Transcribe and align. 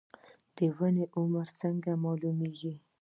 د 0.55 0.57
ونې 0.77 1.05
عمر 1.17 1.47
څنګه 1.61 1.91
معلومیږي؟ 2.03 2.73